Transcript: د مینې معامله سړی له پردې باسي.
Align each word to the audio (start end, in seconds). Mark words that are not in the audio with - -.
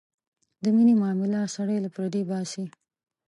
د 0.63 0.65
مینې 0.75 0.93
معامله 1.01 1.39
سړی 1.55 1.77
له 1.81 1.89
پردې 1.95 2.21
باسي. 2.29 2.65